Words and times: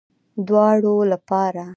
دواړو 0.47 0.95
لپاره 1.11 1.65